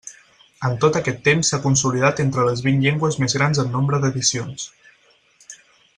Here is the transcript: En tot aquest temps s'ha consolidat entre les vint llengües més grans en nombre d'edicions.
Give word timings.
En 0.69 0.77
tot 0.85 0.95
aquest 0.99 1.19
temps 1.27 1.51
s'ha 1.51 1.59
consolidat 1.65 2.23
entre 2.25 2.47
les 2.49 2.65
vint 2.69 2.81
llengües 2.87 3.21
més 3.25 3.37
grans 3.41 3.63
en 3.65 3.73
nombre 3.77 4.03
d'edicions. 4.07 4.69